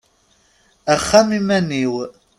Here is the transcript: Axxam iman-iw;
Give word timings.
Axxam 0.93 1.29
iman-iw; 1.37 1.93